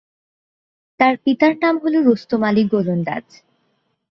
তার 0.99 1.13
পিতার 1.23 1.53
নাম 1.63 1.75
হল 1.83 1.95
রুস্তম 2.07 2.41
আলী 2.43 2.63
গোলন্দাজ। 2.71 3.25